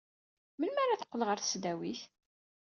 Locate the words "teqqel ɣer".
1.01-1.37